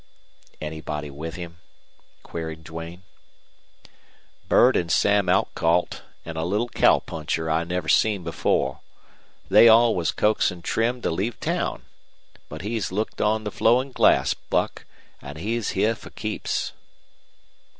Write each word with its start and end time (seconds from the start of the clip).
"Anybody 0.59 1.11
with 1.11 1.35
him?" 1.35 1.59
queried 2.23 2.63
Duane. 2.63 3.03
"Burt 4.49 4.75
an' 4.75 4.89
Sam 4.89 5.29
Outcalt 5.29 6.01
an' 6.25 6.37
a 6.37 6.43
little 6.43 6.69
cowpuncher 6.69 7.51
I 7.51 7.63
never 7.65 7.87
seen 7.87 8.23
before. 8.23 8.79
They 9.47 9.69
all 9.69 9.93
was 9.93 10.09
coaxin' 10.09 10.63
trim 10.63 11.03
to 11.03 11.11
leave 11.11 11.39
town. 11.39 11.83
But 12.49 12.63
he's 12.63 12.91
looked 12.91 13.21
on 13.21 13.43
the 13.43 13.51
flowin' 13.51 13.91
glass, 13.91 14.33
Buck, 14.33 14.85
an' 15.21 15.35
he's 15.37 15.73
heah 15.77 15.93
for 15.93 16.09
keeps." 16.09 16.71